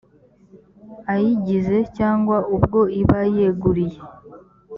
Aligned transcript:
ayigize 1.13 1.77
cyangwa 1.97 2.37
ubwo 2.55 2.79
iba 3.01 3.19
yeguriye 3.35 3.99